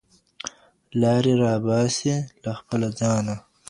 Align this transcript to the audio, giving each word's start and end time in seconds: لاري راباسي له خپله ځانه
لاري 1.01 1.33
راباسي 1.43 2.15
له 2.43 2.51
خپله 2.59 2.87
ځانه 2.99 3.35